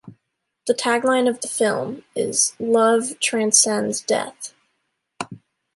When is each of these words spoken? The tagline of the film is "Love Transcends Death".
The 0.65 0.73
tagline 0.73 1.29
of 1.29 1.41
the 1.41 1.47
film 1.47 2.03
is 2.15 2.55
"Love 2.57 3.19
Transcends 3.19 4.01
Death". 4.01 4.55